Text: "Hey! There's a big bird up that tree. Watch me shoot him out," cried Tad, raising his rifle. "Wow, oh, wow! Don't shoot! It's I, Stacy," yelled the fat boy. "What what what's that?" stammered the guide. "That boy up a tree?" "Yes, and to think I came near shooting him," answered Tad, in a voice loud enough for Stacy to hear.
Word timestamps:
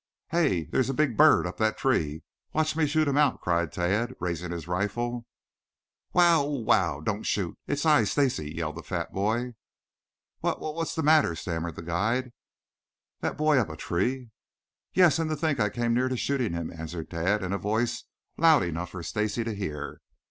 "Hey! 0.29 0.63
There's 0.63 0.89
a 0.89 0.95
big 0.95 1.15
bird 1.15 1.45
up 1.45 1.57
that 1.57 1.77
tree. 1.77 2.23
Watch 2.53 2.75
me 2.75 2.87
shoot 2.87 3.07
him 3.07 3.19
out," 3.19 3.39
cried 3.39 3.71
Tad, 3.71 4.15
raising 4.19 4.49
his 4.49 4.67
rifle. 4.67 5.27
"Wow, 6.11 6.41
oh, 6.41 6.49
wow! 6.53 7.01
Don't 7.01 7.21
shoot! 7.21 7.55
It's 7.67 7.85
I, 7.85 8.05
Stacy," 8.05 8.51
yelled 8.51 8.77
the 8.77 8.81
fat 8.81 9.13
boy. 9.13 9.53
"What 10.39 10.59
what 10.59 10.73
what's 10.73 10.95
that?" 10.95 11.37
stammered 11.37 11.75
the 11.75 11.83
guide. 11.83 12.31
"That 13.19 13.37
boy 13.37 13.59
up 13.59 13.69
a 13.69 13.77
tree?" 13.77 14.31
"Yes, 14.91 15.19
and 15.19 15.29
to 15.29 15.35
think 15.35 15.59
I 15.59 15.69
came 15.69 15.93
near 15.93 16.17
shooting 16.17 16.53
him," 16.53 16.73
answered 16.73 17.11
Tad, 17.11 17.43
in 17.43 17.53
a 17.53 17.59
voice 17.59 18.05
loud 18.37 18.63
enough 18.63 18.89
for 18.89 19.03
Stacy 19.03 19.43
to 19.43 19.53
hear. 19.53 20.01